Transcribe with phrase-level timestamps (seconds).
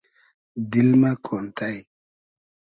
[0.71, 1.75] دیل مۂ کۉنتݷ